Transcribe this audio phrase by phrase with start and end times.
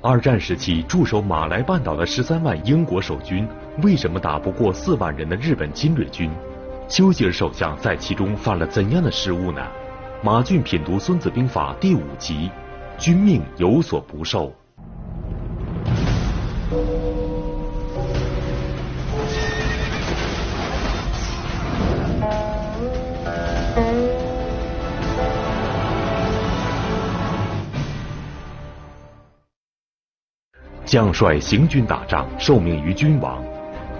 [0.00, 3.46] 二战时期驻守马来半岛的十三万英国守军
[3.82, 6.30] 为什么打不过四万人的日本侵略军？
[6.88, 9.60] 丘吉尔首相在其中犯了怎样的失误呢？
[10.22, 12.48] 马俊品读《孙子兵法》第五集：
[12.96, 14.54] 君命有所不受。
[30.98, 33.40] 将帅行军打仗，受命于君王。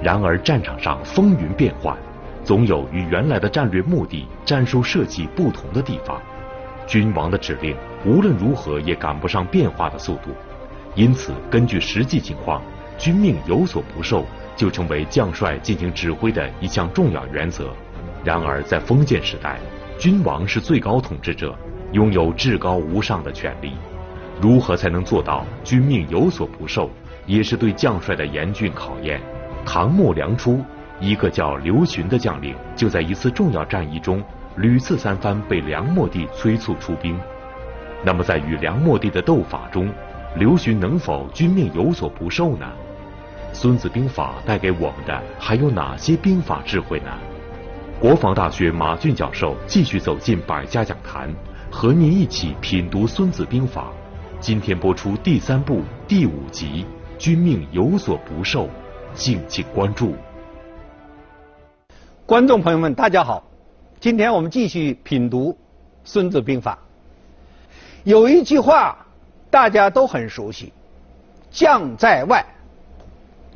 [0.02, 1.96] 然而战场上风云变幻，
[2.42, 6.20] 总有与原来的战略目的、战术设计不同的地方。
[6.88, 10.30] 君王的指令无论如何也赶不上变化的速度，
[10.96, 12.60] 因此根据实际情况，
[12.98, 14.24] 君命有所不受，
[14.56, 17.72] 就成为将帅进行指挥的一项重要原则。
[18.24, 19.60] 然而在封建时代，
[20.00, 21.56] 君王是最高统治者，
[21.92, 23.74] 拥有至高无上的权力。
[24.40, 26.88] 如何才能做到君命有所不受，
[27.26, 29.20] 也是对将帅的严峻考验。
[29.66, 30.62] 唐末梁初，
[31.00, 34.22] 一个叫刘询的将领，就在一次重要战役中
[34.56, 37.18] 屡次三番被梁末帝催促出兵。
[38.04, 39.92] 那么，在与梁末帝的斗法中，
[40.36, 42.66] 刘询能否君命有所不受呢？
[43.54, 47.10] 《孙子兵法》带给我们的还有哪些兵法智慧呢？
[47.98, 51.28] 国防大学马俊教授继续走进百家讲坛，
[51.70, 53.82] 和您一起品读《孙子兵法》。
[54.40, 56.86] 今天播出第三部第五集
[57.18, 58.66] 《君命有所不受》，
[59.12, 60.14] 敬请关注。
[62.24, 63.42] 观众朋友们，大家好，
[63.98, 65.52] 今天我们继续品读
[66.04, 66.74] 《孙子兵法》。
[68.04, 69.04] 有一句话
[69.50, 70.72] 大家都很熟悉
[71.50, 72.46] ：“将在外，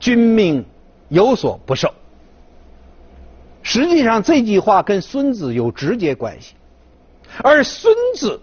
[0.00, 0.64] 君命
[1.08, 1.94] 有所不受。”
[3.62, 6.54] 实际上，这句话跟孙子有直接关系，
[7.40, 8.40] 而孙子。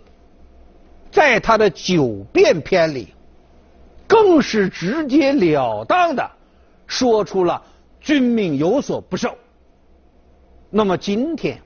[1.12, 3.14] 在他的九变篇里，
[4.08, 6.32] 更是直截了当的
[6.88, 7.62] 说出了
[8.00, 9.38] “君命有所不受”。
[10.70, 11.60] 那么今天，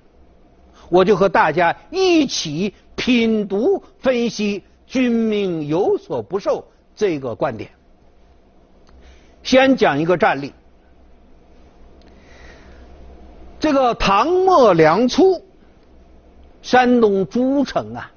[0.90, 6.66] 我就和大家一起品读分析“君命有所不受”
[6.96, 7.70] 这个观点。
[9.44, 10.54] 先讲一个战例，
[13.60, 15.44] 这个唐末梁初，
[16.62, 18.10] 山东诸城啊。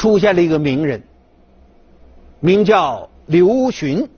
[0.00, 1.02] 出现了一个名人，
[2.40, 4.08] 名叫刘询。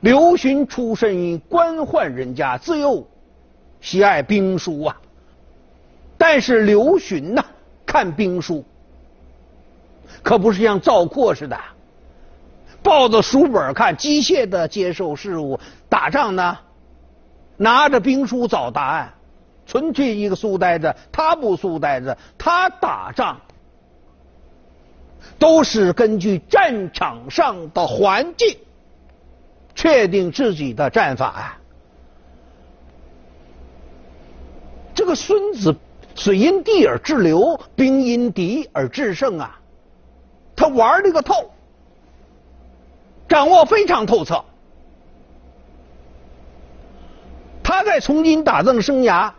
[0.00, 3.06] 刘询出身于官宦人家，自幼
[3.82, 4.96] 喜爱兵书啊。
[6.16, 7.44] 但是刘询呐，
[7.84, 8.64] 看兵书
[10.22, 11.60] 可不是像赵括似的，
[12.82, 15.60] 抱着书本看，机械的接受事物。
[15.90, 16.56] 打仗呢，
[17.58, 19.12] 拿着兵书找答案，
[19.66, 20.96] 纯粹一个书呆子。
[21.12, 23.38] 他不书呆子，他打仗。
[25.40, 28.58] 都是根据战场上的环境
[29.74, 31.58] 确定自己的战法啊。
[34.94, 35.74] 这个孙子
[36.14, 39.58] 水因地而制流，兵因敌而制胜啊，
[40.54, 41.50] 他玩这个透，
[43.26, 44.44] 掌握非常透彻。
[47.62, 49.32] 他在从军打仗生涯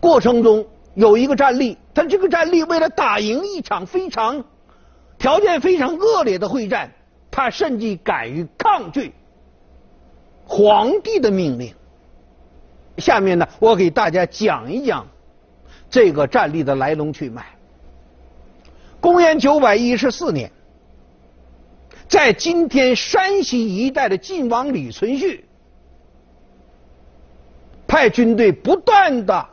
[0.00, 4.44] 过程中有一个战例，他这个战例为了打赢一场非常。
[5.22, 6.90] 条件非常恶劣的会战，
[7.30, 9.12] 他甚至敢于抗拒
[10.44, 11.72] 皇帝的命令。
[12.98, 15.06] 下面呢，我给大家讲一讲
[15.88, 17.46] 这个战例的来龙去脉。
[19.00, 20.50] 公元九百一十四年，
[22.08, 25.44] 在今天山西一带的晋王李存勖
[27.86, 29.48] 派军队不断的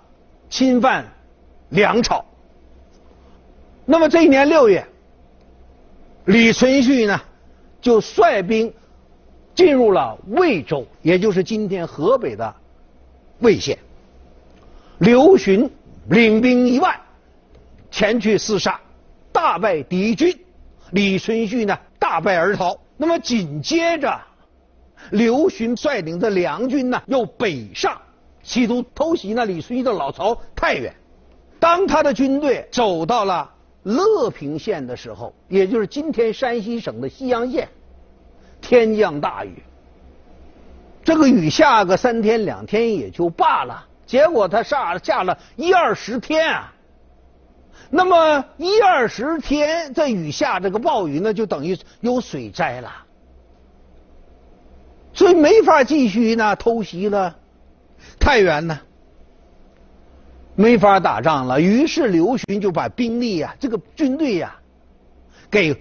[0.50, 1.06] 侵犯
[1.70, 2.26] 梁朝。
[3.86, 4.84] 那么这一年六月。
[6.30, 7.20] 李存勖呢，
[7.82, 8.72] 就率兵
[9.56, 12.54] 进入了魏州，也就是今天河北的
[13.40, 13.80] 魏县。
[15.00, 15.68] 刘询
[16.08, 16.96] 领兵一万
[17.90, 18.80] 前去厮杀，
[19.32, 20.40] 大败敌军。
[20.92, 22.80] 李存勖呢，大败而逃。
[22.96, 24.22] 那么紧接着，
[25.10, 28.00] 刘询率领的梁军呢，又北上，
[28.44, 30.94] 企图偷袭那李存勖的老巢太原。
[31.60, 33.50] 当他的军队走到了。
[33.90, 37.68] 乐平县的时候，也就是今天山西省的西阳县，
[38.62, 39.64] 天降大雨。
[41.04, 46.74] 这个雨下个三天两天也就罢了，结果他下下了一二十天啊。
[47.90, 52.92] 那么一二十天这雨下这个暴雨呢，就等于有水灾了，
[55.14, 57.36] 所以没法继续呢偷袭了
[58.20, 58.80] 太原呢。
[60.60, 64.54] 没法打仗了，于是刘询就把兵力呀，这个军队呀，
[65.50, 65.74] 给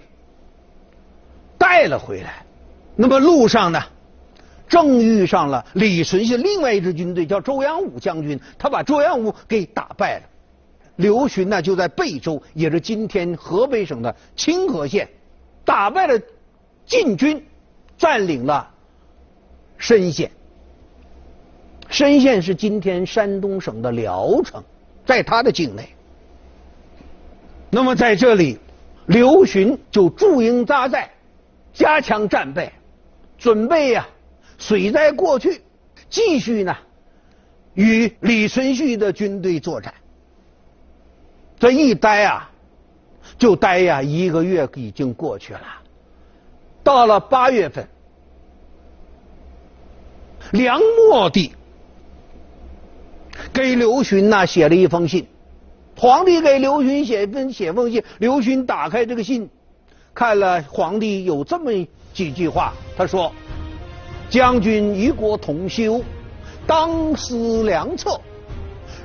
[1.57, 2.45] 带了回来。
[2.95, 3.83] 那么路上呢，
[4.69, 10.23] 正遇上了李存勖另外一支军队，叫周扬武将军，他把周扬武给打败了。
[10.95, 15.09] 刘询呢就在贝州，也是今天河北省的清河县，
[15.65, 16.17] 打败了
[16.85, 17.45] 晋军，
[17.97, 18.65] 占领了
[19.77, 20.31] 深县。
[21.89, 24.63] 深县是今天山东省的聊城，
[25.05, 25.89] 在他的境内。
[27.71, 28.59] 那么在这里，
[29.07, 31.09] 刘询就驻营扎寨，
[31.73, 32.71] 加强战备，
[33.37, 34.07] 准备呀，
[34.57, 35.61] 水灾过去，
[36.09, 36.75] 继续呢，
[37.73, 39.93] 与李存勖的军队作战。
[41.59, 42.49] 这一待啊，
[43.37, 45.61] 就待呀一个月已经过去了。
[46.83, 47.87] 到了八月份，
[50.51, 51.51] 梁末帝
[53.53, 55.27] 给刘询呐写了一封信。
[55.95, 59.49] 皇帝给刘询写封写封信，刘询打开这个信，
[60.13, 61.71] 看了皇帝有这么
[62.13, 63.33] 几句话，他说
[64.29, 66.01] ：“将军与国同修，
[66.65, 68.21] 当思良策。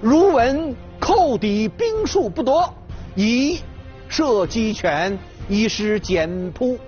[0.01, 2.73] 如闻寇敌兵数不多，
[3.17, 3.59] 宜
[4.09, 6.79] 设机权，以施简扑，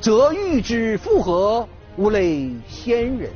[0.00, 3.30] 则欲之复合，无类先人。”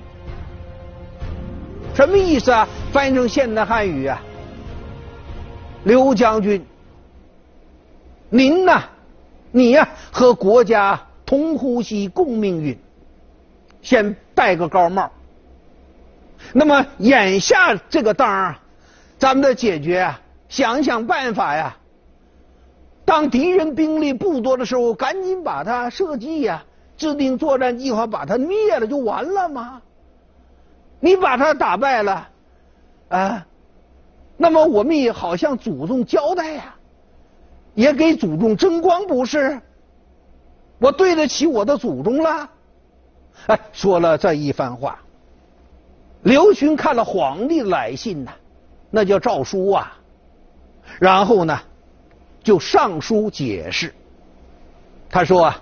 [1.94, 2.68] 什么意思啊？
[2.92, 4.20] 翻译成现代汉语啊？
[5.84, 6.64] 刘将军，
[8.30, 8.82] 您呐，
[9.50, 12.78] 你呀和国家同呼吸共命运，
[13.82, 15.10] 先戴个高帽。
[16.52, 18.56] 那么眼下这个当儿，
[19.18, 21.76] 咱们的解决啊，想想办法呀。
[23.04, 26.64] 当敌人兵力不多的时候，赶紧把他设计呀，
[26.96, 29.80] 制定作战计划，把他灭了就完了吗？
[31.00, 32.28] 你把他打败了，
[33.08, 33.46] 啊？
[34.36, 36.74] 那么我们也好向祖宗交代呀，
[37.74, 39.60] 也给祖宗争光不是？
[40.78, 42.48] 我对得起我的祖宗了。
[43.48, 45.00] 哎，说了这一番话，
[46.22, 48.30] 刘询看了皇帝来信呐，
[48.90, 49.98] 那叫诏书啊，
[51.00, 51.58] 然后呢，
[52.42, 53.92] 就上书解释。
[55.10, 55.60] 他说啊，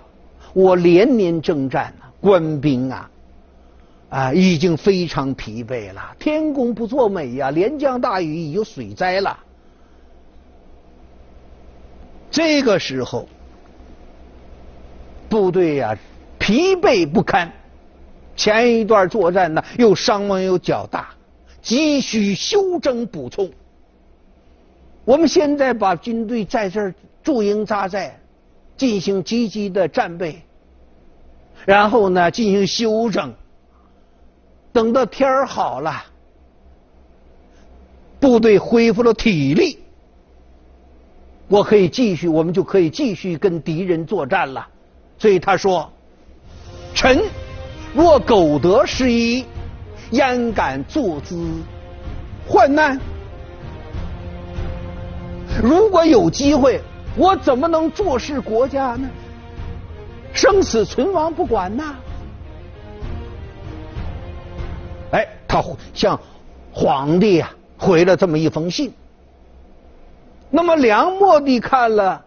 [0.53, 3.09] 我连年征战啊，官兵啊。
[4.09, 6.15] 啊，已经非常疲惫了。
[6.17, 9.37] 天公不作美呀，连降大雨，已有水灾了。
[12.31, 13.27] 这个时候，
[15.27, 15.97] 部队呀
[16.39, 17.51] 疲惫不堪，
[18.35, 21.09] 前一段作战呢又伤亡又较大，
[21.61, 23.51] 急需休整补充。
[25.03, 28.17] 我们现在把军队在这儿驻营扎寨，
[28.77, 30.41] 进行积极的战备，
[31.65, 33.33] 然后呢进行休整。
[34.77, 36.05] 等到天儿好了，
[38.19, 39.79] 部队恢复了体力，
[41.47, 44.67] 我可以继续，我们就可以继续跟敌人作战了。
[45.17, 45.91] 所以他说
[46.93, 47.23] ：“臣
[47.95, 49.45] 若苟得失一，
[50.11, 51.43] 焉敢坐姿
[52.47, 52.99] 患难？
[55.59, 56.79] 如果有机会，
[57.15, 59.09] 我怎么能坐视国家呢？
[60.33, 61.95] 生死存亡不管呐！”
[65.47, 65.63] 他
[65.93, 66.19] 向
[66.73, 68.93] 皇帝啊回了这么一封信。
[70.49, 72.23] 那么梁末帝看了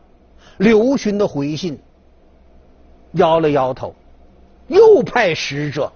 [0.59, 1.79] 刘询的回信，
[3.13, 3.95] 摇了摇头，
[4.69, 5.93] 又派使者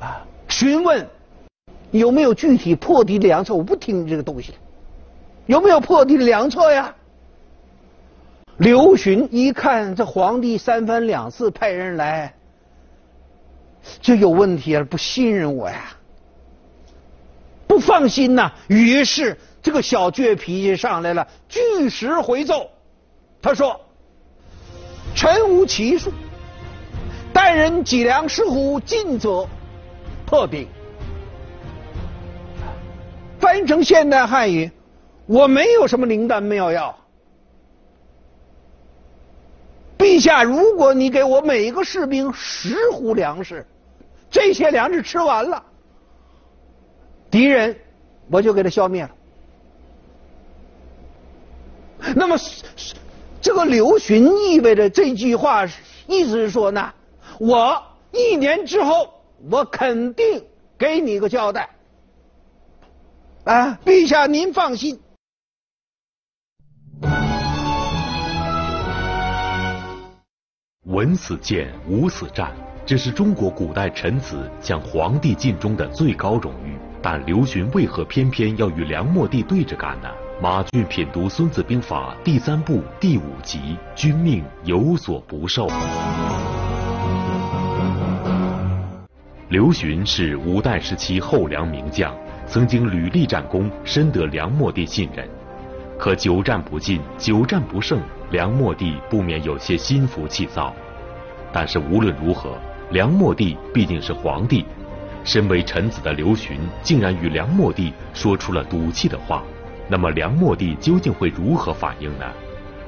[0.00, 1.06] 啊询问
[1.90, 3.54] 有没有具体破敌的良策。
[3.54, 4.54] 我不听这个东西，
[5.46, 6.94] 有没有破敌的良策呀？
[8.58, 12.32] 刘询一看这皇帝三番两次派人来。
[14.00, 15.96] 就有问题了，不信任我呀，
[17.66, 18.52] 不放心呐。
[18.68, 22.70] 于是这个小倔脾气上来了，据实回奏。
[23.42, 23.80] 他说
[25.14, 26.12] ：“臣无奇术，
[27.32, 29.46] 待人脊梁失虎，进则
[30.24, 30.68] 破敌。”
[33.38, 34.70] 翻译成现代汉语，
[35.26, 36.96] 我没有什么灵丹妙药。
[39.98, 43.66] 陛下，如果你给我每个士兵十斛粮食。
[44.30, 45.62] 这些粮食吃完了，
[47.30, 47.78] 敌人
[48.30, 49.10] 我就给他消灭了。
[52.14, 52.36] 那么，
[53.40, 55.66] 这个刘询意味着这句话
[56.06, 56.92] 意思是说呢，
[57.38, 59.12] 我一年之后
[59.50, 60.44] 我肯定
[60.78, 61.68] 给你个交代。
[63.44, 65.00] 啊，陛下您放心。
[70.84, 72.54] 文死谏，武死战。
[72.86, 76.78] 这是中国古代臣子向皇帝尽忠的最高荣誉。
[77.02, 80.08] 但刘询为何偏偏要与梁末帝对着干呢？
[80.40, 83.58] 马俊品读《孙子兵法》第三部第五集
[83.96, 85.66] 《君命有所不受》。
[89.48, 92.14] 刘询是五代时期后梁名将，
[92.46, 95.28] 曾经屡立战功，深得梁末帝信任。
[95.98, 98.00] 可久战不进，久战不胜，
[98.30, 100.72] 梁末帝不免有些心浮气躁。
[101.52, 102.58] 但是无论如何，
[102.90, 104.64] 梁末帝毕竟是皇帝，
[105.24, 109.42] 身为臣子的刘询竟然与梁末帝说出了赌气的话，
[109.88, 112.24] 那么梁末帝究竟会如何反应呢？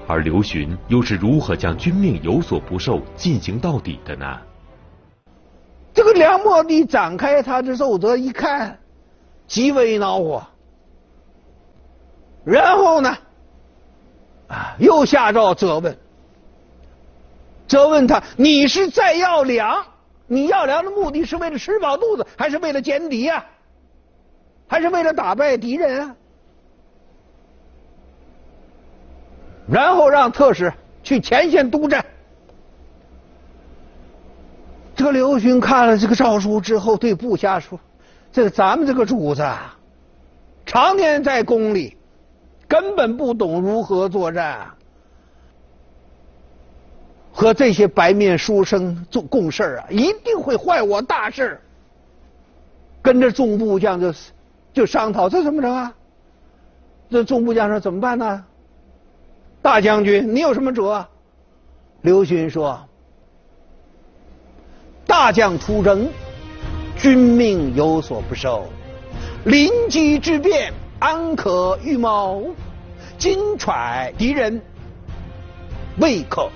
[0.07, 4.39] 而刘询又是如何将君命有所不受进行到底的呢？
[5.93, 8.79] 这个梁末帝展开他的奏折一看，
[9.49, 10.47] 极为恼火，
[12.45, 13.17] 然后呢，
[14.47, 15.99] 啊，又下诏责问，
[17.69, 19.85] 责问他：你是在要粮？
[20.27, 23.45] 你要粮的目的是为了吃饱肚子，还是为了歼敌啊？
[24.67, 26.17] 还是为了打败敌人啊？
[29.71, 30.73] 然后让特使
[31.03, 32.05] 去前线督战。
[34.97, 37.79] 这个刘询看了这个诏书之后，对部下说
[38.33, 39.77] ：“这个咱们这个主子啊，
[40.67, 41.97] 常年在宫里，
[42.67, 44.69] 根本不懂如何作战，
[47.39, 51.61] 和这些白面书生做共事啊，一定会坏我大事。”
[53.01, 54.13] 跟着众部将就
[54.73, 55.95] 就商讨，这怎么着啊？
[57.09, 58.45] 这众部将说：“怎么办呢？”
[59.63, 61.07] 大将军，你有什么辙？
[62.01, 62.85] 刘询说。
[65.07, 66.09] 大将出征，
[66.97, 68.67] 君命有所不受。
[69.45, 72.53] 临机之变，安可预谋？
[73.17, 74.61] 今揣敌人，
[76.01, 76.51] 未可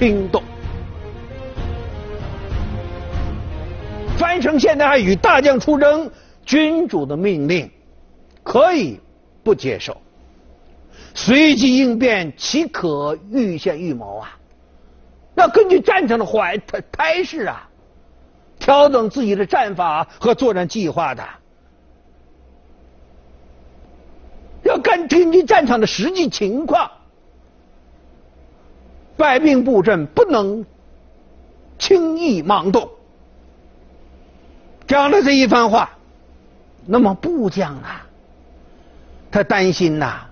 [0.00, 0.42] 轻动。
[4.16, 6.10] 翻成现代汉语：大将出征，
[6.42, 7.70] 君主的命令
[8.42, 8.98] 可以
[9.42, 9.94] 不接受，
[11.12, 14.38] 随机应变，岂可预先预谋啊？
[15.34, 17.68] 要根据战场的怀态态势啊，
[18.58, 21.22] 调整自己的战法和作战计划的。
[24.62, 26.90] 要根据战场的实际情况，
[29.20, 30.64] 败兵布阵不能
[31.78, 32.88] 轻易妄动。
[34.86, 35.90] 讲了这一番话，
[36.86, 38.06] 那么部将啊，
[39.30, 40.22] 他担心呐，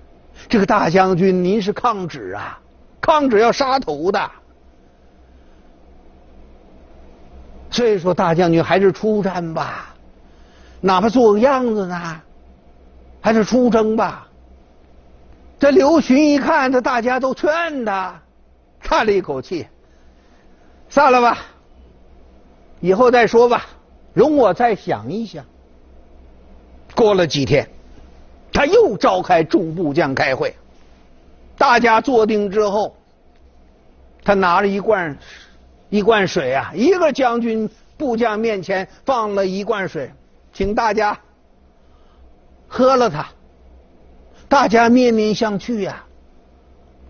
[0.48, 2.58] 这个大将军您是抗旨啊，
[2.98, 4.30] 抗旨要杀头的。
[7.70, 9.94] 所以说，大将军还是出战吧，
[10.80, 12.22] 哪怕做个样子呢，
[13.20, 14.26] 还是出征吧。
[15.60, 18.18] 这刘询一看，这大家都劝他，
[18.80, 19.66] 叹了一口气，
[20.88, 21.38] 算了吧，
[22.80, 23.66] 以后再说吧，
[24.14, 25.44] 容我再想一想。
[26.94, 27.68] 过了几天，
[28.52, 30.56] 他又召开众部将开会，
[31.56, 32.96] 大家坐定之后，
[34.24, 35.16] 他拿了一罐。
[35.90, 37.66] 一罐水啊，一个将军
[37.96, 40.12] 部将面前放了一罐水，
[40.52, 41.18] 请大家
[42.68, 43.26] 喝了它。
[44.50, 46.04] 大家面面相觑呀，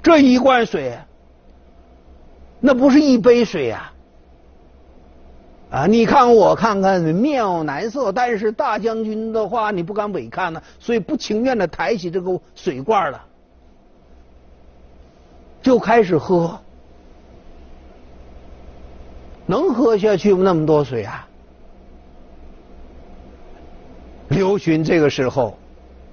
[0.01, 0.97] 这一罐水，
[2.61, 3.93] 那不是一杯水呀！
[5.71, 8.11] 啊，你看我看看，面有难色。
[8.11, 13.23] 但是大将军的话，你不敢违抗呢，所以不情愿的抬起这个水罐了，
[15.61, 16.59] 就开始喝。
[19.45, 20.41] 能喝下去吗？
[20.43, 21.27] 那么多水啊！
[24.29, 25.57] 刘询这个时候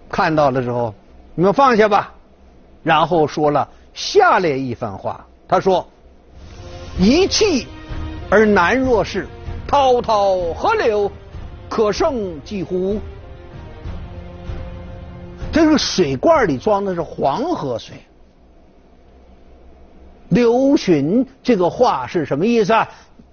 [0.10, 0.94] 看到了之后，
[1.34, 2.14] 你们放下吧。
[2.84, 5.88] 然后说了下列一番话：他说，
[6.98, 7.68] 一气
[8.30, 9.28] 而难若是，
[9.68, 11.12] 滔滔河流，
[11.68, 13.00] 可胜几乎？
[15.52, 17.98] 这个水罐里装的是黄河水。
[20.30, 22.90] 刘询这个话是什么意思啊？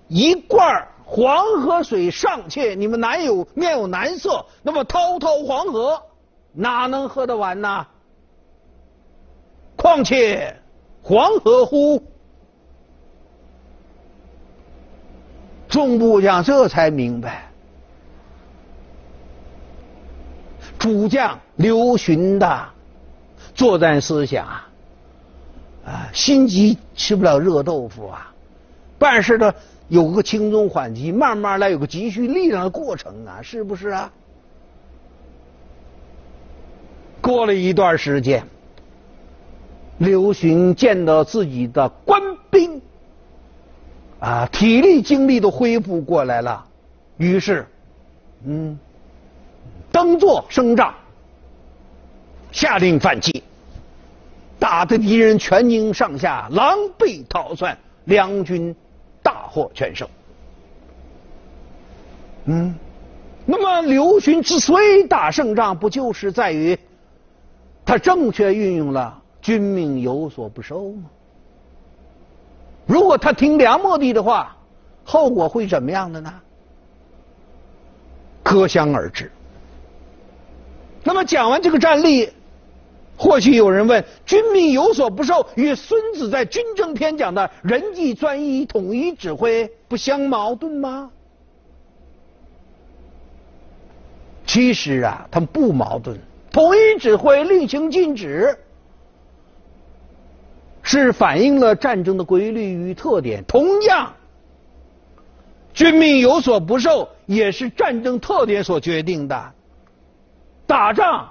[0.08, 6.02] 一罐黄河水尚且你们难有面有难色，那么滔滔黄河
[6.52, 7.86] 哪能喝得完呢？
[9.76, 10.56] 况且
[11.00, 12.02] 黄河乎？
[15.72, 17.50] 众部将这才明白，
[20.78, 22.68] 主将刘询的
[23.54, 24.68] 作战思想啊，
[25.86, 28.34] 啊，心急吃不了热豆腐啊，
[28.98, 29.54] 办事的。
[29.88, 34.10] 有个轻重缓急，慢慢来，有个积蓄力量的过程啊，是不是啊？
[37.20, 38.46] 过了一段时间，
[39.98, 42.80] 刘询见到自己的官兵
[44.22, 46.64] 啊，体力精力都恢复过来了，
[47.16, 47.66] 于是，
[48.44, 48.78] 嗯，
[49.90, 50.94] 登座升帐，
[52.52, 53.42] 下令反击，
[54.60, 58.72] 打得敌人全营上下狼狈逃窜，梁军
[59.24, 60.08] 大获全胜。
[62.44, 62.72] 嗯，
[63.44, 66.78] 那么刘询之所以打胜仗，不就是在于
[67.84, 71.10] 他正确运用了“君命有所不受”吗？
[72.92, 74.54] 如果他听梁末帝的话，
[75.02, 76.30] 后果会怎么样的呢？
[78.42, 79.32] 可想而知。
[81.02, 82.28] 那么讲完这个战例，
[83.16, 91.10] 或许有人问：“君命有所不受”与孙子在《军政篇》讲的“人际专一、统一指挥”不相矛盾吗？
[94.46, 96.20] 其实啊，他们不矛盾。
[96.50, 98.54] 统一指挥、令行禁止，
[100.82, 103.44] 是反映了战争的规律与特点。
[103.44, 104.12] 同样，
[105.72, 109.52] 军命有所不受，也是战争特点所决定的。
[110.66, 111.28] 打仗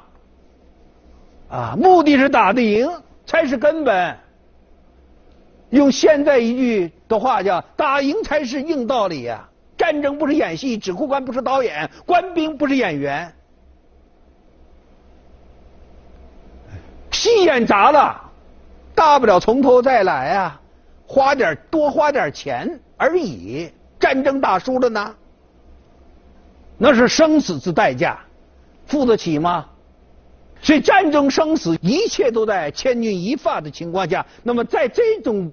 [1.49, 2.89] 啊，目的是打得赢
[3.25, 4.17] 才是根本。
[5.69, 9.47] 用现在一句的话叫“打赢才是硬道理”呀。
[9.77, 13.33] 战争不是演戏，指挥官不是导演，官兵不是演员。
[17.11, 18.30] 戏演砸了，
[19.01, 20.61] 大不了从头再来啊，
[21.07, 23.67] 花点多花点钱而已。
[23.99, 25.15] 战争打输了呢，
[26.77, 28.19] 那是生死之代价，
[28.85, 29.65] 付得起吗？
[30.61, 34.23] 所以战争生死，一切都在千钧一发的情况下。
[34.43, 35.51] 那么在这种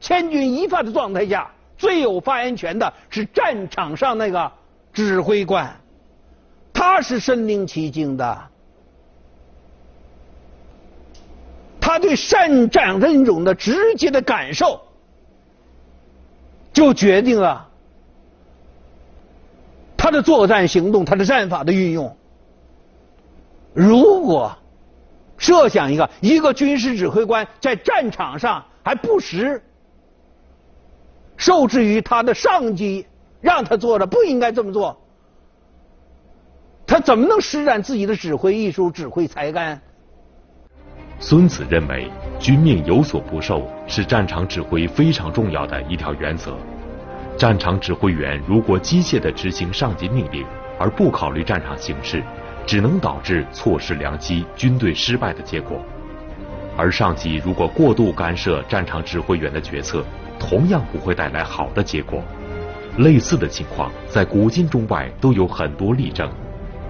[0.00, 1.50] 千钧一发的状态下。
[1.76, 4.52] 最有发言权的是战场上那个
[4.92, 5.74] 指挥官，
[6.74, 8.38] 他是身临其境的，
[11.90, 14.80] 他对善战任种的直接的感受，
[16.72, 17.68] 就决定了
[19.96, 22.16] 他的作战行动，他的战法的运用。
[23.74, 24.56] 如果
[25.36, 29.60] 设想一个一个军事指挥官在战场上还不时。
[31.36, 33.04] 受制于他的上级，
[33.40, 35.00] 让他做的不应该这么做，
[36.86, 39.82] 他怎么能施展自己的指挥艺术、指挥才干？
[41.22, 46.56] 孙子认为，军命有所不受是战场指挥非常重要的一条原则。
[47.36, 50.46] 战场指挥员如果机械地执行上级命令，
[50.78, 52.22] 而不考虑战场形势，
[52.66, 55.78] 只能导致错失良机、军队失败的结果。
[56.74, 60.02] 而上级如果过度干涉战场指挥员的决策，
[60.38, 62.22] 同样不会带来好的结果。
[62.96, 66.30] 类似的情况在古今中外都有很多例证，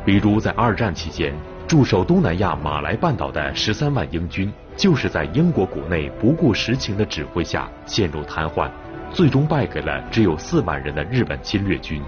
[0.04, 1.34] 比如在二战期间，
[1.70, 8.68] 驻守东南亚马来半岛的十三万英军，就是在英国国内不顾实情的指挥下陷入瘫痪，
[9.12, 12.02] 最终败给了只有四万人的日本侵略军。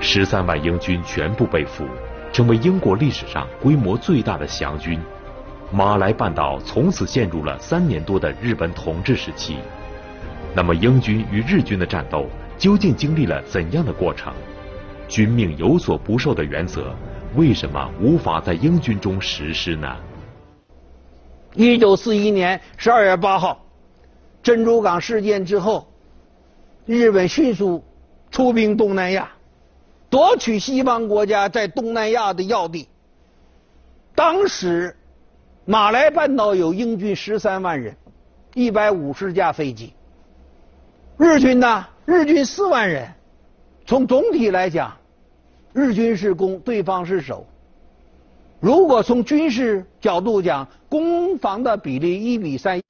[0.00, 1.86] 十三万英军全部被俘，
[2.32, 4.98] 成为英国历史上规模最大的降军。
[5.70, 9.58] 马来半岛从此陷入了三年多的日本统治时期。
[10.56, 12.26] 那么，英军与日军的战斗
[12.58, 14.32] 究竟经历了怎样的过程？
[15.06, 16.92] 军命有所不受的原则
[17.34, 19.96] 为什么无法在英军中实施呢？
[21.54, 23.64] 一九四一年十二月八号，
[24.42, 25.86] 珍珠港事件之后，
[26.84, 27.82] 日本迅速
[28.30, 29.30] 出兵东南亚，
[30.10, 32.86] 夺取西方国家在东南亚的要地。
[34.14, 34.94] 当时，
[35.64, 37.96] 马来半岛有英军十三万人，
[38.54, 39.94] 一百五十架飞机。
[41.16, 41.86] 日军呢？
[42.04, 43.10] 日军四万人，
[43.86, 44.94] 从总体来讲，
[45.72, 47.46] 日军是攻，对方是守。
[48.60, 52.80] 如果从军事角度讲，攻防的比例一比三。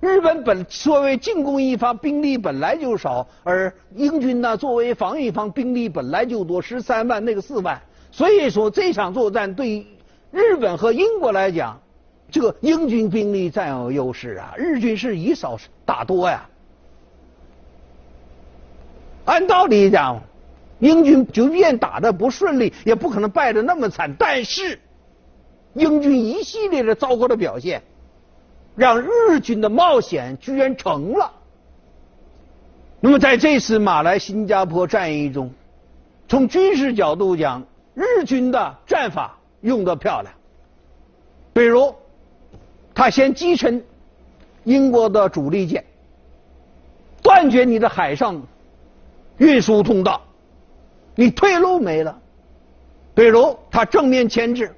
[0.00, 7.80] 日本本作为进攻一方，兵力本来就少，而英军呢作为防御方，兵力本来就多，十三万那个四万。
[8.10, 9.86] 所以说这场作战对
[10.30, 11.80] 日本和英国来讲，
[12.30, 16.48] 这个英军兵力占有优势啊，日军是以少打多呀。
[19.24, 20.20] 按道理讲，
[20.78, 24.14] 英军即便打的不顺利，也不可能败得那么惨。
[24.18, 24.78] 但是，
[25.74, 27.82] 英军一系列的糟糕的表现，
[28.74, 31.32] 让日军的冒险居然成了。
[33.00, 35.50] 那么，在这次马来新加坡战役中，
[36.28, 40.34] 从军事角度讲，日军的战法用得漂亮。
[41.52, 41.94] 比如，
[42.94, 43.82] 他先击沉
[44.64, 45.84] 英国的主力舰，
[47.22, 48.42] 断绝你的海上。
[49.38, 50.22] 运输通道，
[51.16, 52.16] 你退路没了。
[53.14, 54.72] 比如他正面牵制，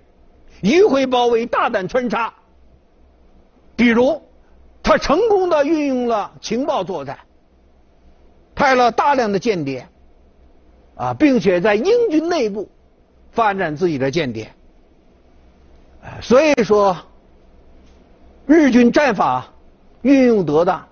[0.63, 2.33] 迂回包围，大胆穿插。
[3.77, 4.23] 比如
[4.83, 7.19] 他成功的运用了情报作战，
[8.55, 9.87] 派了大量的间谍，
[10.95, 12.69] 啊，并且在英军内部
[13.33, 14.51] 发展自己的间谍。
[16.23, 16.97] 所以说，
[18.47, 19.47] 日军战法
[20.03, 20.87] 运用得当，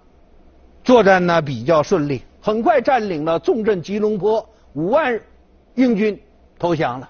[0.83, 5.21] 作战呢比较顺利，很快占领了重镇吉隆坡，五万
[5.77, 6.21] 英军
[6.59, 7.09] 投降了，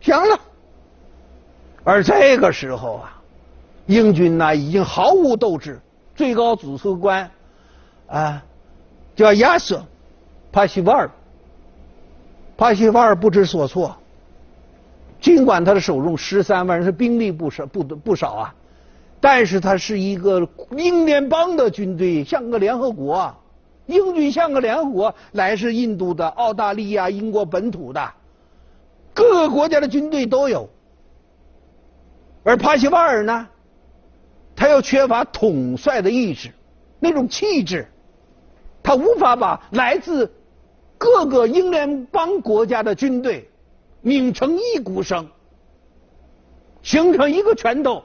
[0.00, 0.38] 降了。
[1.82, 3.20] 而这个时候啊，
[3.86, 5.80] 英军呢已经毫无斗志，
[6.14, 7.30] 最高指挥官
[8.08, 8.44] 啊
[9.14, 9.82] 叫亚瑟
[10.52, 11.10] 帕西瓦尔，
[12.56, 13.96] 帕西瓦尔不知所措。
[15.20, 18.54] 尽管他的手中十三万人是兵力不少不不少啊，
[19.20, 20.46] 但是他是一个
[20.76, 23.38] 英联邦的军队，像个联合国，啊
[23.86, 28.12] 英军像个联合国，来自印度的、澳大利亚、英国本土的，
[29.14, 30.68] 各个国家的军队都有。
[32.44, 33.48] 而帕西瓦尔呢，
[34.54, 36.50] 他又缺乏统帅的意志，
[37.00, 37.86] 那种气质，
[38.82, 40.32] 他无法把来自
[40.98, 43.50] 各个英联邦国家的军队。
[44.02, 45.28] 拧成一股绳，
[46.80, 48.04] 形成一个拳头，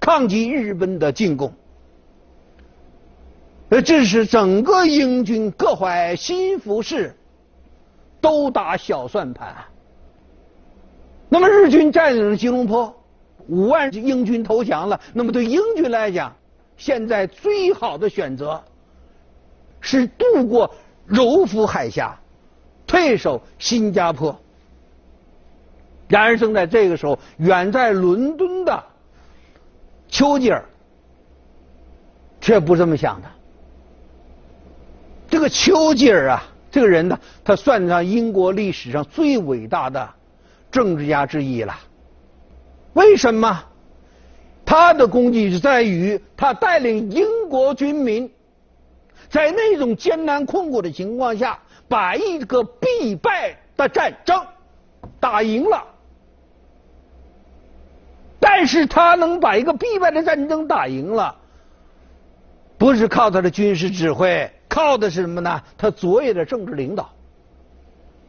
[0.00, 1.52] 抗击日本的进攻。
[3.72, 7.16] 呃，致使整个英军各怀心腹事，
[8.20, 9.56] 都打小算盘。
[11.30, 12.94] 那么日军占领了吉隆坡，
[13.48, 15.00] 五万英军投降了。
[15.14, 16.36] 那么对英军来讲，
[16.76, 18.62] 现在最好的选择
[19.80, 20.74] 是渡过
[21.06, 22.20] 柔佛海峡，
[22.86, 24.38] 退守新加坡。
[26.08, 28.84] 然而，正在这个时候，远在伦敦的
[30.08, 30.62] 丘吉尔
[32.38, 33.28] 却不这么想的。
[35.32, 40.06] 这个丘吉尔啊，这个人呢，他算得上英国历史上最伟大的
[40.70, 41.74] 政治家之一了。
[42.92, 43.64] 为什么？
[44.66, 48.30] 他的功绩是在于他带领英国军民
[49.30, 54.38] 在那种艰难困苦的情况下，把一个必败的战争
[55.18, 55.82] 打赢了。
[58.38, 61.34] 但是他能把一个必败的战争打赢了，
[62.76, 65.62] 不是靠他的军事指挥，靠的是什么呢？
[65.76, 67.10] 他卓越的政治领导。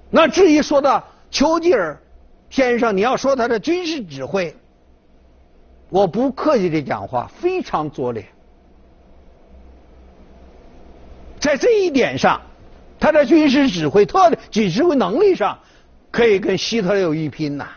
[0.10, 1.02] 那至于说到
[1.32, 1.98] 丘吉尔
[2.50, 4.54] 先生，你要说他的军事指挥，
[5.90, 8.26] 我不客气的讲话，非常拙劣。
[11.40, 12.42] 在这一点上，
[13.00, 15.58] 他的军事指挥特指挥能力上，
[16.12, 17.70] 可以跟希特勒有一拼呐。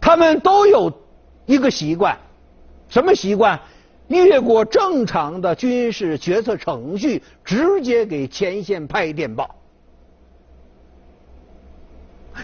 [0.00, 0.92] 他们都有
[1.46, 2.18] 一个习惯，
[2.88, 3.60] 什么习惯？
[4.08, 9.56] 越过正常的军事决策程序，直接给前线派电报。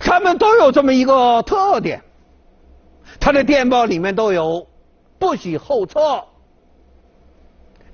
[0.01, 2.03] 他们都有这么一个特点，
[3.20, 4.66] 他的电报里面都有
[5.18, 6.25] 不许后撤，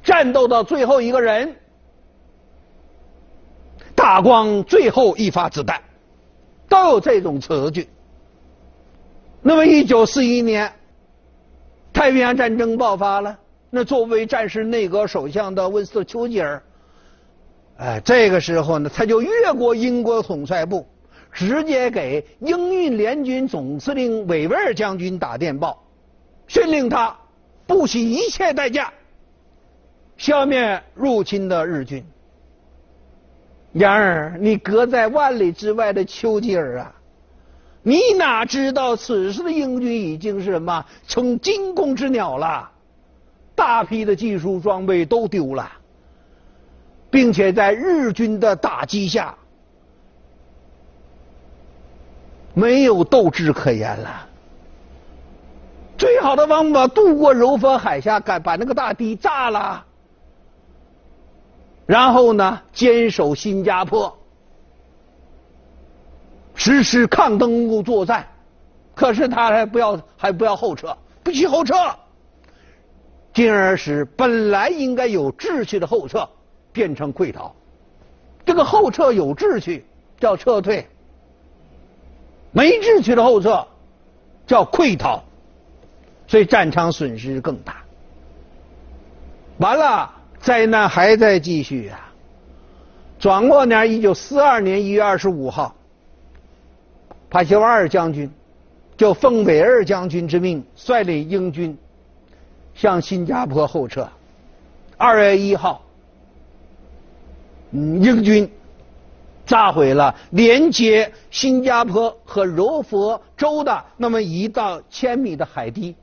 [0.03, 1.57] 战斗到最后一个人，
[3.95, 5.83] 打光最后一发子弹，
[6.69, 7.89] 都有这种词句。
[9.43, 10.73] 那么，一九四一年，
[11.93, 13.39] 太平洋战争爆发了。
[13.71, 16.63] 那作为战时内阁首相的温斯特·丘吉尔，
[17.77, 20.87] 哎，这个时候呢，他就越过英国统帅部，
[21.31, 25.85] 直接给英印联军总司令韦维尔将军打电报，
[26.47, 27.15] 训令他
[27.67, 28.93] 不惜一切代价
[30.17, 32.03] 消灭入侵的日军。
[33.73, 36.95] 然而，你隔在万里之外的丘吉尔啊！
[37.83, 42.71] 你哪知道此时的英军已经是什么成惊弓之鸟了？
[43.59, 45.69] 大批的技术装备都丢了，
[47.11, 49.35] 并且在日军的打击下，
[52.55, 54.29] 没有斗志可言了。
[55.97, 59.85] 最好的方法渡过柔佛海峡，敢把那个大堤炸了，
[61.85, 64.17] 然后呢，坚守新加坡。
[66.55, 68.25] 实施抗登陆作战，
[68.95, 71.75] 可是他还不要还不要后撤，不许后撤，
[73.39, 76.29] 进而使本来应该有秩序的后撤
[76.73, 77.55] 变成溃逃。
[78.45, 79.87] 这个后撤有秩序
[80.19, 80.85] 叫撤退，
[82.51, 83.65] 没秩序的后撤
[84.45, 85.23] 叫溃逃，
[86.27, 87.77] 所以战场损失更大。
[89.59, 92.13] 完了，灾难还在继续啊！
[93.21, 95.77] 转过年，一九四二年一月二十五号。
[97.31, 98.29] 帕西瓦尔将军
[98.97, 101.79] 就奉韦尔将军之命，率领英军
[102.79, 104.09] 向新加坡后撤。
[104.97, 105.83] 二月一号，
[107.73, 108.49] 英军
[109.45, 115.97] 炸毁了连接新加坡和柔佛州的那么一道千米的海堤，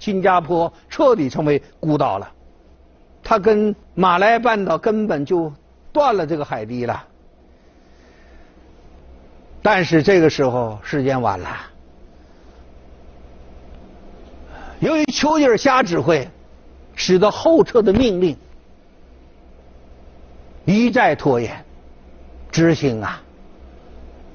[0.00, 2.28] 新加坡彻底成为孤岛了。
[3.22, 5.52] 它跟马来半岛根本就
[5.92, 7.04] 断了这个海堤了。
[9.62, 11.56] 但是这个时候时间晚了，
[14.80, 16.28] 由于丘吉尔瞎指挥，
[16.94, 18.36] 使得后撤的命令
[20.64, 21.64] 一再拖延
[22.50, 23.22] 执行啊，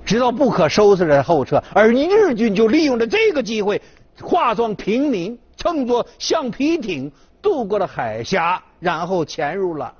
[0.04, 3.82] 直到不可收拾的后撤，而日军就利用了这个机会，
[4.22, 9.94] 化妆平民，乘坐橡皮艇渡过了海峡，然后潜入了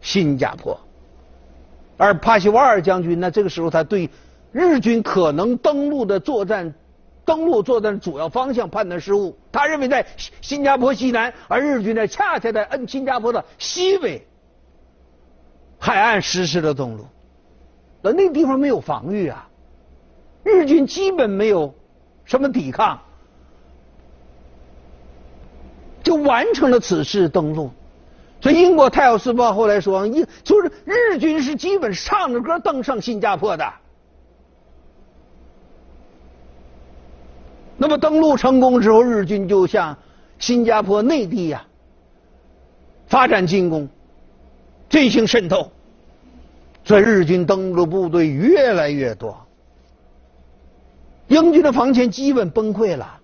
[0.00, 0.78] 新加坡。
[1.96, 4.08] 而帕西瓦尔将军呢，这个时候他对
[4.52, 6.74] 日军可能登陆的作战、
[7.30, 9.38] 登陆作战主要方向判断失误。
[9.52, 10.04] 他认为在
[10.40, 14.26] 新加坡西南，而日军呢恰恰在恩新加坡的西北
[15.78, 17.06] 海岸实施了登陆。
[18.02, 19.48] 那那地方没有防御啊，
[20.42, 21.72] 日军基本没有
[22.24, 22.98] 什么抵抗，
[26.02, 27.70] 就完成了此次登陆。
[28.40, 33.72] 所以英国《泰晤士报》后来说，英就是日军是基本唱着歌登上新加坡的。
[37.82, 39.96] 那么登陆成功之后，日军就向
[40.38, 41.64] 新加坡内地呀
[43.06, 43.88] 发展进攻，
[44.90, 45.72] 进行渗透，
[46.84, 49.46] 所以日军登陆部队越来越多，
[51.28, 53.18] 英军的防线基本崩溃了。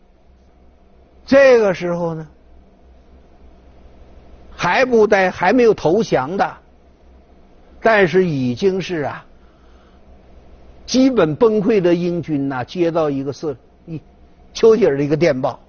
[1.26, 2.26] 这个时候呢？
[4.56, 6.56] 还不在还没有投降的，
[7.82, 9.26] 但是已经是啊，
[10.86, 13.54] 基本崩溃的英军呐，接到一个是
[14.56, 15.60] 丘吉尔的一个电报，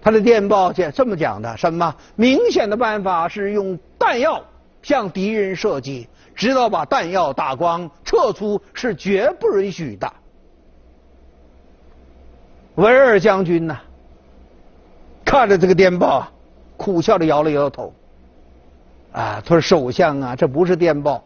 [0.00, 1.94] 他的电报讲这么讲的：什么？
[2.16, 4.42] 明显的办法是用弹药
[4.82, 10.10] 向敌人射击，直到把弹药打光，撤出是绝不允许的。
[12.76, 13.78] 维尔将军呐，
[15.22, 16.26] 看着这个电报，
[16.78, 17.92] 苦笑着摇了摇头。
[19.12, 21.22] 啊，他说：“首相啊，这不是电报，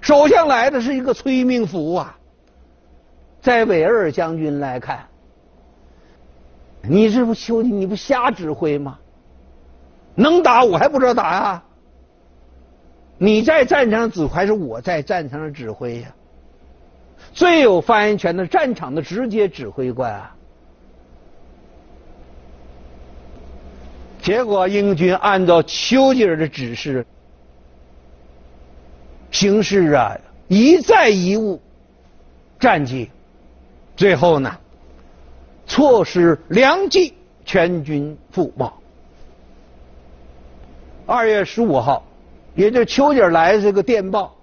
[0.00, 2.16] 首相来的是一个催命符啊。”
[3.42, 5.06] 在韦尔将军来看，
[6.82, 8.98] 你这不修你不瞎指挥吗？
[10.14, 11.62] 能打我还不知道打呀？
[13.18, 16.14] 你在战场上指挥还是我在战场上指挥呀？
[17.32, 20.36] 最有发言权的战场的直接指挥官啊！
[24.20, 27.06] 结果英军按照丘吉尔的指示。
[29.30, 30.18] 形势啊，
[30.48, 31.58] 一再贻误
[32.60, 33.10] 战机，
[33.96, 34.58] 最后呢，
[35.72, 37.14] 错失良机，
[37.46, 38.70] 全军覆没。
[41.06, 42.04] 二月十五号，
[42.54, 44.36] 也就是丘吉尔来这个电报，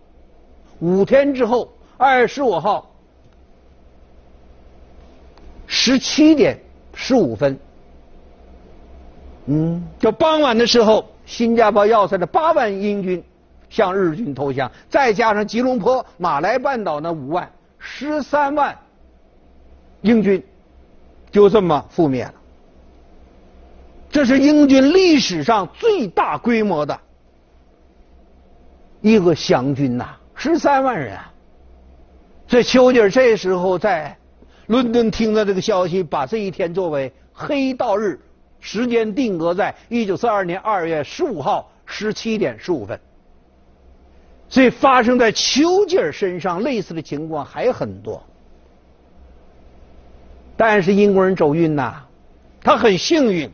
[0.79, 2.89] 五天之后，二月十五号
[5.67, 6.59] 十七点
[6.95, 7.59] 十五分，
[9.45, 13.23] 嗯，就傍晚的时候，新加坡要塞的八万英军。
[13.69, 18.75] 向日军投降，再加上吉隆坡、马来半岛那五万，十三万
[20.01, 20.43] 英军
[21.31, 22.33] 就这么覆灭了。
[24.11, 26.99] 这是英军历史上最大规模的
[29.01, 31.17] 一个降军呐，十三万人。
[32.47, 34.17] 这丘吉尔这时候在
[34.65, 38.19] 伦敦听到这个消息，把这一天作为黑道日，
[38.59, 42.99] 时间定格在一九四二年二月十五号十七点十五分。
[44.49, 48.23] 所以发生在丘吉尔身上类似的情况还很多，
[50.59, 52.03] 但是英国人走运呐，
[52.61, 53.49] 他很幸运。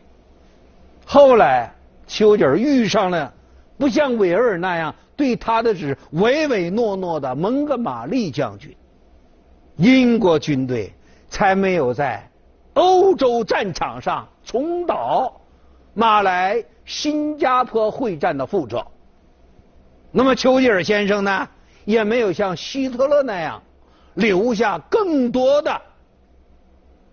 [1.06, 1.72] 后来
[2.08, 3.32] 丘吉尔遇上了
[3.78, 8.76] 不像韦尔那样对他的只唯唯诺诺的蒙哥马利将军，
[9.76, 10.92] 英国军队
[11.30, 12.28] 才没有在
[12.74, 15.32] 欧洲战场上重蹈
[15.94, 18.84] 马来新加坡会战的覆辙。
[20.12, 21.48] 那么丘吉尔先生呢，
[21.84, 23.62] 也没有像希特勒那样
[24.16, 25.80] 留下更多的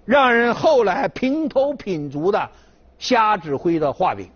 [0.05, 2.51] 让人后来平头品足的
[2.99, 4.29] 瞎指挥的画饼。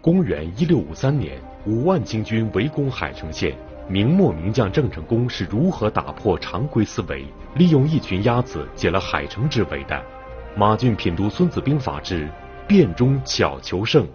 [0.00, 3.56] 公元一六五三年，五万清军围攻海城县，
[3.88, 10.02] 明末名将郑成功是如何打破常规思维，利用一群鸭子解了海城之围的？
[10.56, 12.28] 马俊品读《孙子兵法》之
[12.66, 14.06] 变中巧求胜，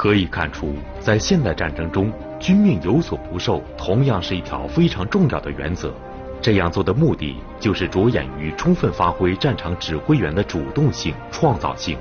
[0.00, 5.92] 可以看出，在现代战争中，军命有所不受，同样是一条非常重要的原则。
[6.40, 11.98] 这样做的目的，就是着眼于充分发挥战场指挥员的主动性、创造性，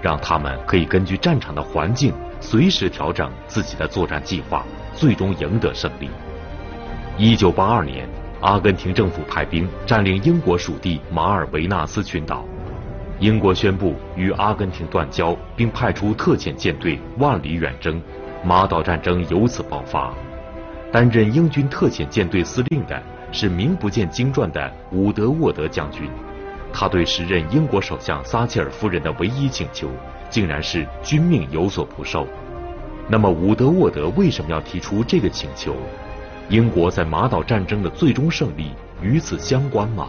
[0.00, 6.08] 让他们可以根据战场的环境，随时调整自己的作战计划，最终赢得胜利。
[7.18, 8.08] 一九八二年。
[8.40, 12.44] 阿根廷政府派兵占领英国属地马尔维纳斯群岛。
[13.22, 18.02] 英国宣布与阿根廷断交，并派出特遣舰队万里远征，
[18.42, 20.12] 马岛战争由此爆发。
[20.90, 26.10] 担任英军特遣舰队司令的是名不见经传的伍德沃德将军，
[26.72, 29.88] 他对时任英国首相撒切尔夫人的唯一请求，
[30.28, 32.26] 竟然是军命有所不受。
[33.06, 35.76] 那么伍德沃德为什么要提出这个请求？
[36.48, 40.08] 英国在马岛战争的最终胜利与此相关吗？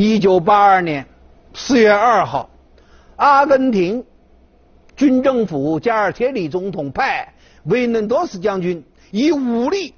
[0.00, 1.04] 一九八二年
[1.54, 2.48] 四月二号，
[3.16, 4.04] 阿根廷
[4.94, 7.34] 军政府加尔铁里总统派
[7.64, 9.92] 维嫩多斯将军以武力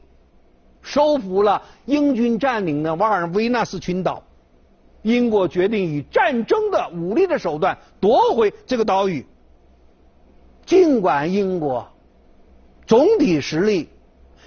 [0.80, 4.22] 收复了英军占领的瓦尔维纳斯群岛。
[5.02, 9.26] 英国决定以战争的武力的手段夺回这个岛屿。
[10.64, 11.86] 尽管英国
[12.86, 13.90] 总体实力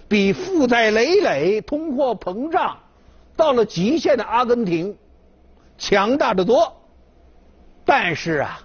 [0.08, 2.80] 比负债累累、通货膨胀
[3.38, 4.98] 到了极限的阿根廷。
[5.86, 6.74] 强大的多，
[7.84, 8.62] 但是啊，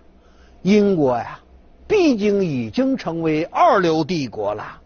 [0.62, 1.40] 英国呀，
[1.88, 4.81] 毕竟已经成为二流帝国了。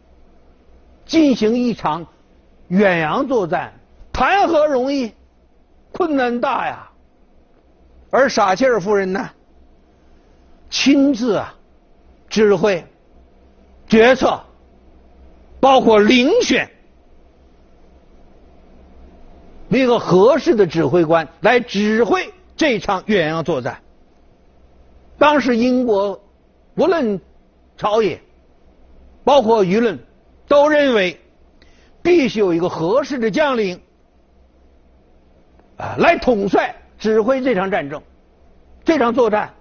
[1.04, 2.06] 进行一场
[2.68, 3.74] 远洋作战，
[4.14, 5.12] 谈何容易？
[5.92, 6.90] 困难大呀！
[8.10, 9.28] 而撒切尔夫人呢，
[10.70, 11.54] 亲自啊
[12.30, 12.82] 指挥
[13.86, 14.40] 决策，
[15.60, 16.70] 包括遴选。
[19.78, 23.80] 一个合适的指挥官来指挥这场远洋作战。
[25.18, 26.20] 当时英国
[26.74, 27.20] 无论
[27.76, 28.20] 朝野，
[29.24, 29.98] 包括舆论，
[30.48, 31.20] 都认为
[32.02, 33.80] 必须有一个合适的将领
[35.76, 38.02] 啊来统帅指挥这场战争，
[38.84, 39.54] 这场作战。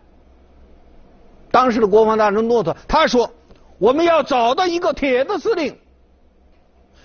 [1.52, 3.32] 当时的国防大臣诺特他说
[3.78, 5.78] ：“我们要找到一个铁的司令，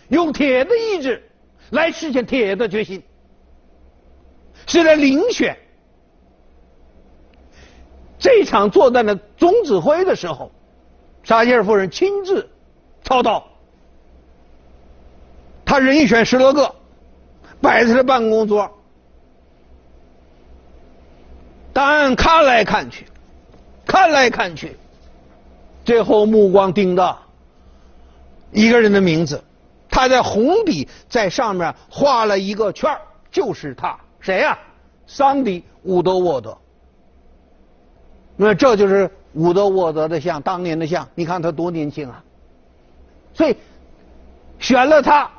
[0.08, 1.22] 用铁的意志。”
[1.70, 3.02] 来实现铁的决心，
[4.66, 5.58] 是来遴选
[8.18, 10.50] 这场作战的总指挥的时候，
[11.24, 12.48] 撒切尔夫人亲自
[13.02, 13.44] 操刀，
[15.64, 16.74] 他人选十多个，
[17.60, 18.70] 摆在了办公桌，
[21.72, 23.06] 档案看来看去，
[23.84, 24.76] 看来看去，
[25.84, 27.22] 最后目光盯到
[28.52, 29.42] 一个人的名字。
[29.96, 32.94] 他在红笔在上面画了一个圈
[33.32, 34.58] 就是他，谁呀？
[35.06, 36.58] 桑迪·伍德沃德。
[38.36, 42.22] 那这就是伍德沃德的像，当年的像，你看他多年轻啊！
[43.32, 43.56] 所以
[44.58, 45.30] 选了他，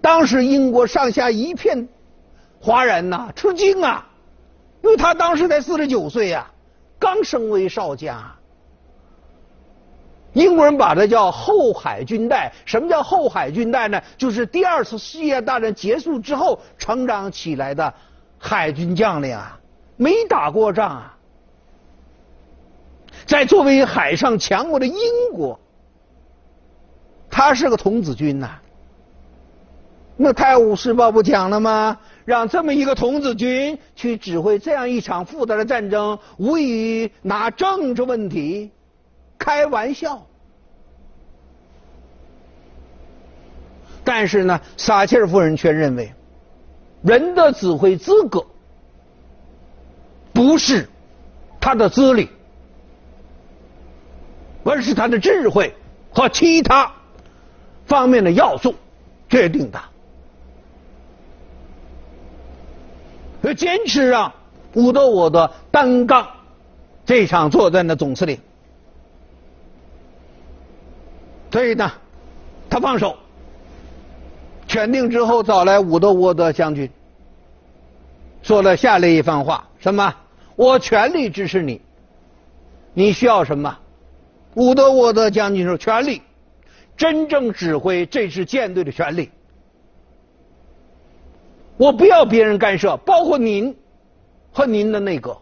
[0.00, 1.88] 当时英国上下一片
[2.60, 4.06] 哗然呐，吃惊啊，
[4.84, 6.48] 因为他当时才四十九岁呀，
[7.00, 8.35] 刚升为少将。
[10.36, 12.52] 英国人把它叫后海军代。
[12.66, 14.00] 什么叫后海军代呢？
[14.18, 17.92] 就是第二次世界大战结束之后成长起来的
[18.38, 19.58] 海军将领啊，
[19.96, 21.16] 没打过仗啊，
[23.24, 24.94] 在作为海上强国的英
[25.32, 25.58] 国，
[27.30, 28.50] 他是个童子军呐。
[30.18, 31.98] 那《泰晤士报》不讲了吗？
[32.26, 38.70] 让这么一个童子军去指挥这样一场复杂的战争，无异于拿政治问题。
[39.38, 40.26] 开玩笑，
[44.04, 46.12] 但是呢，撒切尔夫人却认为，
[47.02, 48.46] 人的指挥资格
[50.32, 50.88] 不是
[51.60, 52.28] 他的资历，
[54.64, 55.74] 而是他的智慧
[56.12, 56.92] 和其他
[57.86, 58.74] 方面的要素
[59.28, 59.80] 决定的。
[63.42, 64.32] 要坚持让
[64.74, 66.26] 伍德沃德担纲
[67.04, 68.40] 这场作战的总司令。
[71.56, 71.90] 所以呢，
[72.68, 73.16] 他放手，
[74.68, 76.90] 选定之后找来伍德沃德将军，
[78.42, 80.14] 说了下列一番话：什么？
[80.54, 81.80] 我全力支持你。
[82.92, 83.78] 你需要什么？
[84.52, 86.20] 伍德沃德将军说：权力，
[86.94, 89.30] 真正指挥这支舰队的权利。
[91.78, 93.74] 我不要别人干涉，包括您
[94.52, 95.38] 和您的内阁。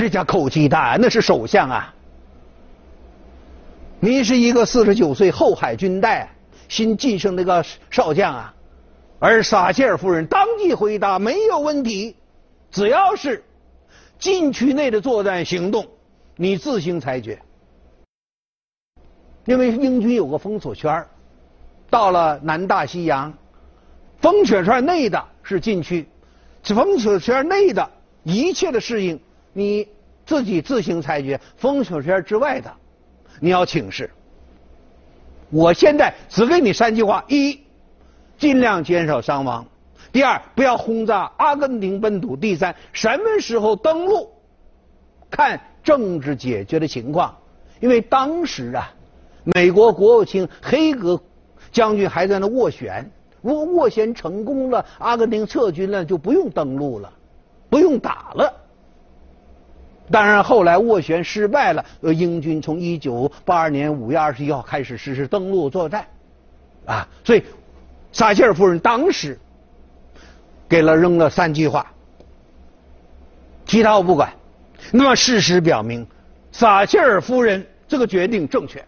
[0.00, 1.94] 这家口气大，那是首相啊！
[4.00, 6.26] 您是一个四十九岁后海军代
[6.70, 8.54] 新晋升那个少将啊，
[9.18, 12.16] 而撒切尔夫人当即回答：没有问题，
[12.70, 13.44] 只要是
[14.18, 15.86] 禁区内的作战行动，
[16.34, 17.38] 你自行裁决。
[19.44, 21.04] 因为英军有个封锁圈
[21.90, 23.30] 到了南大西洋，
[24.22, 26.08] 封锁圈内的是禁区，
[26.62, 27.90] 封锁圈内的
[28.22, 29.20] 一切的适应。
[29.52, 29.88] 你
[30.24, 32.72] 自己自行裁决，封锁圈之外的，
[33.40, 34.10] 你要请示。
[35.50, 37.60] 我现在只给你三句话：一，
[38.38, 39.64] 尽量减少伤亡；
[40.12, 44.30] 第二，不要轰炸阿根廷本土；第三，什么时候登陆，
[45.28, 47.36] 看政治解决的情况。
[47.80, 48.92] 因为当时啊，
[49.42, 51.20] 美国国务卿黑格
[51.72, 53.10] 将军还在那斡旋，
[53.42, 57.12] 如果斡旋成功了，阿根廷撤军了，就不用登陆了，
[57.68, 58.54] 不用打了。
[60.10, 66.04] 当然，后来斡旋失败了，呃，英军从一九八二年五月二十一号开始实施登陆作战，
[66.84, 67.44] 啊，所以
[68.12, 69.38] 撒切尔夫人当时
[70.68, 71.86] 给了扔了三句话，
[73.66, 74.32] 其他我不管。
[74.90, 76.04] 那么事实表明，
[76.50, 78.84] 撒切尔夫人这个决定正确，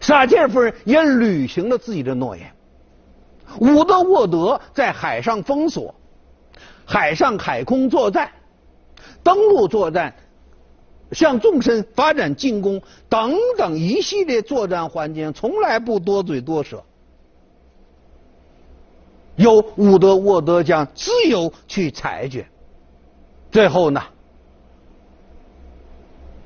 [0.00, 2.48] 撒切尔夫人也履行了自己的诺言。
[3.58, 5.92] 伍德沃德在海上封锁，
[6.84, 8.30] 海上海空作战。
[9.22, 10.14] 登陆作战、
[11.12, 16.82] 向纵深发展进攻等等一系列作战环节，从来不多嘴多舌，
[19.36, 22.46] 由伍德沃德将自由去裁决。
[23.50, 24.00] 最后呢，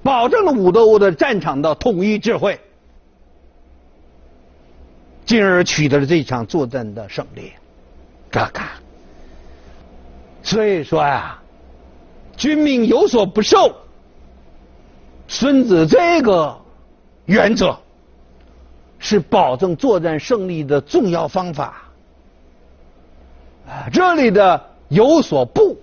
[0.02, 2.58] 保证了伍德沃德战场的统一智慧，
[5.26, 7.52] 进而取得了这场作战的胜利。
[8.30, 8.72] 嘎嘎。
[10.42, 11.38] 所以说呀。
[12.36, 13.76] 军民有所不受，
[15.28, 16.58] 孙子这个
[17.26, 17.78] 原则
[18.98, 21.82] 是保证作战胜利的重要方法。
[23.92, 25.78] 这里的有所不，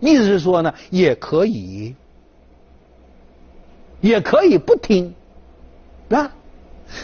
[0.00, 1.94] 意思是说呢，也可以，
[4.00, 5.14] 也可以不听，
[6.10, 6.32] 啊，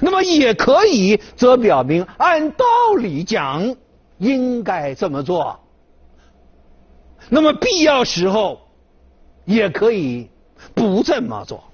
[0.00, 2.64] 那么也可以，则表明按道
[2.98, 3.76] 理讲
[4.18, 5.60] 应该这么做。
[7.28, 8.60] 那么必要时候
[9.44, 10.28] 也可以
[10.74, 11.64] 不这么做。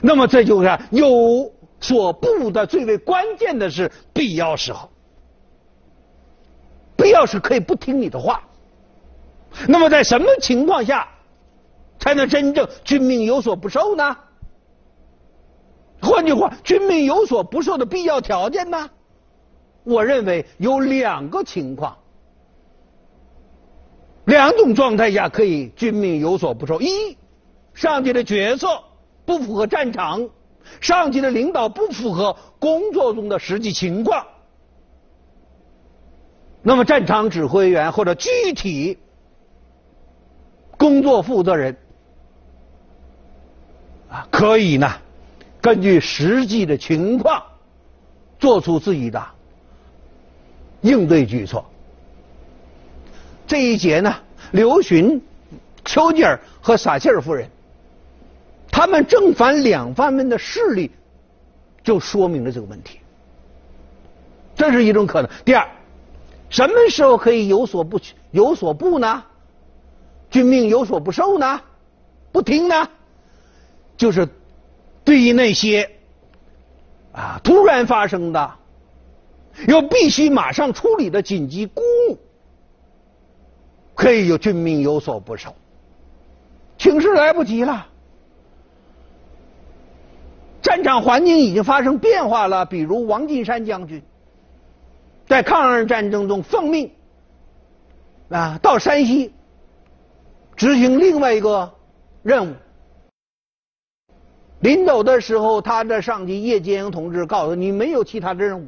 [0.00, 4.88] 那么这就是有所不的最为关键的是必要时候，
[6.96, 8.42] 必要时可以不听你的话。
[9.68, 11.08] 那么在什么情况下
[11.98, 14.16] 才能真正军命有所不受呢？
[16.00, 18.90] 换句话，军命有所不受的必要条件呢？
[19.84, 21.96] 我认为有两个情况。
[24.24, 27.16] 两种状态下可以军命有所不受：一，
[27.74, 28.82] 上级的决策
[29.24, 30.28] 不符合战场，
[30.80, 34.26] 上级的领导不符合工作中的实际情况，
[36.62, 38.98] 那么战场指挥员或者具体
[40.76, 41.76] 工作负责人
[44.08, 44.88] 啊，可以呢
[45.60, 47.42] 根据实际的情况
[48.38, 49.24] 做出自己的
[50.80, 51.64] 应对举措。
[53.52, 54.16] 这一节呢，
[54.52, 55.20] 刘询、
[55.84, 57.50] 丘吉尔和撒切尔夫人，
[58.70, 60.90] 他们正反两方面的势力，
[61.84, 63.00] 就说明了这个问题。
[64.56, 65.30] 这是一种可能。
[65.44, 65.68] 第二，
[66.48, 68.00] 什么时候可以有所不
[68.30, 69.22] 有所不呢？
[70.30, 71.60] 君命有所不受呢？
[72.32, 72.88] 不听呢？
[73.98, 74.26] 就是
[75.04, 75.90] 对于那些
[77.12, 78.54] 啊突然发生的，
[79.68, 82.18] 又必须马上处理的紧急公务。
[83.94, 85.54] 可以有军命有所不受，
[86.78, 87.86] 请示来不及了，
[90.62, 92.64] 战场环境已经发生变化了。
[92.64, 94.02] 比如王金山将军
[95.26, 96.90] 在抗日战争中奉命
[98.30, 99.32] 啊到山西
[100.56, 101.72] 执行另外一个
[102.22, 102.54] 任务，
[104.60, 108.66] 临走的时候，他的上级叶剑英同志告诉你没有其他的任务，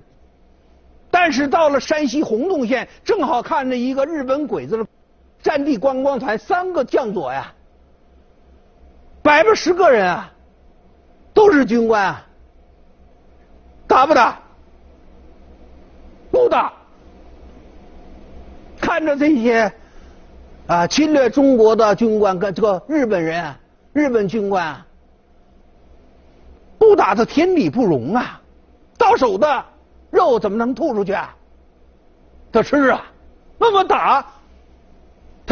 [1.10, 4.86] 但是到了山西洪洞县，正好看着一个日本鬼子的。
[5.45, 7.53] 战地观光团三个将佐呀，
[9.22, 10.32] 百八十个人啊，
[11.34, 12.26] 都是军官啊，
[13.86, 14.40] 打不打？
[16.30, 16.72] 不打。
[18.80, 19.70] 看着这些
[20.66, 23.55] 啊侵略中国的军官跟这个日本人、
[23.92, 24.86] 日本军官，啊
[26.78, 28.40] 不打他天理不容啊！
[28.97, 29.64] 到手的
[30.11, 31.36] 肉怎么能吐出去啊？
[32.51, 33.05] 他吃啊，
[33.59, 34.24] 那么打。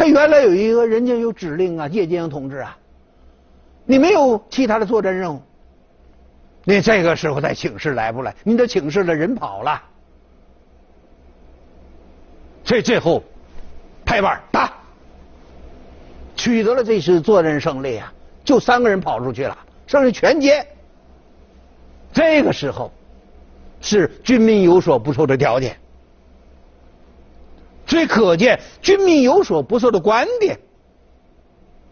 [0.03, 2.77] 他原来有一个人家有指令啊，叶剑英同志啊，
[3.85, 5.41] 你没有其他的作战任务，
[6.65, 8.35] 你这个时候再请示来不来？
[8.43, 9.81] 你的请示了，人跑了，
[12.65, 13.23] 所以最后
[14.03, 14.73] 拍板打，
[16.35, 20.65] 取得了这次作战胜利啊，就三个人跑出去了，剩下全歼。
[22.11, 22.91] 这个时候
[23.79, 25.77] 是军民有所不受的条件。
[27.93, 30.59] 所以可见，军民有所不受的观点，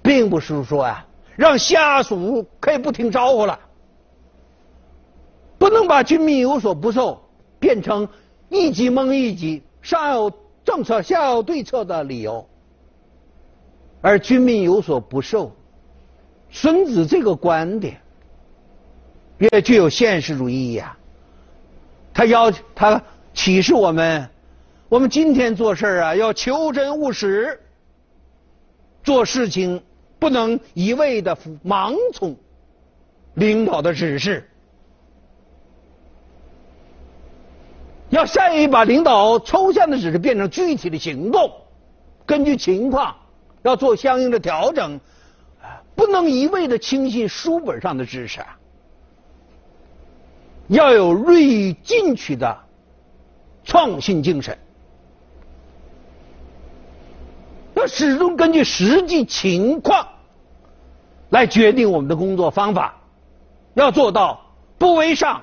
[0.01, 3.59] 并不是说啊，让下属可以不听招呼了，
[5.59, 7.21] 不能把军民有所不受
[7.59, 8.09] 变成
[8.49, 10.31] 一级蒙一级，上有
[10.65, 12.49] 政策下有对策的理由，
[14.01, 15.55] 而军民有所不受。
[16.49, 18.01] 孙子这个观点
[19.37, 20.97] 也具有现实主义意义啊！
[22.11, 23.03] 他要他
[23.35, 24.27] 启示我们，
[24.91, 27.61] 我们今天做事啊要求真务实，
[29.05, 29.81] 做事情
[30.19, 32.35] 不能一味的盲从
[33.35, 34.49] 领导的指示，
[38.09, 41.49] 要善于把领导抽象的指示变成具体的行动，
[42.25, 43.15] 根据情况
[43.61, 44.99] 要做相应的调整。
[45.95, 48.41] 不能一味的轻信书本上的知识，
[50.67, 52.59] 要有锐意进取的
[53.63, 54.57] 创新精神，
[57.81, 60.07] 要始终根据实际情况
[61.29, 62.95] 来决定我们的工作方法，
[63.73, 64.41] 要做到
[64.77, 65.41] 不为上，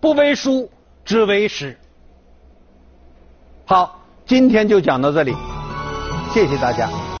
[0.00, 0.68] 不为书，
[1.04, 1.78] 只为实。
[3.66, 5.32] 好，今天就讲到这里，
[6.34, 7.07] 谢谢大家。